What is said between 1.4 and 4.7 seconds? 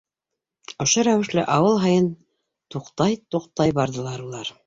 ауыл һайын туҡтай- туҡтай барҙылар улар.